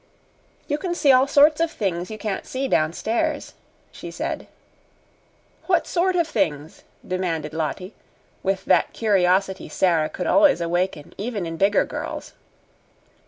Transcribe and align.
"You 0.67 0.79
can 0.79 0.95
see 0.95 1.11
all 1.11 1.27
sorts 1.27 1.61
of 1.61 1.69
things 1.69 2.09
you 2.09 2.17
can't 2.17 2.47
see 2.47 2.67
downstairs," 2.67 3.53
she 3.91 4.09
said. 4.09 4.47
"What 5.67 5.85
sort 5.85 6.15
of 6.15 6.27
things?" 6.27 6.81
demanded 7.07 7.53
Lottie, 7.53 7.93
with 8.41 8.65
that 8.65 8.93
curiosity 8.93 9.69
Sara 9.69 10.09
could 10.09 10.25
always 10.25 10.59
awaken 10.59 11.13
even 11.19 11.45
in 11.45 11.55
bigger 11.55 11.85
girls. 11.85 12.33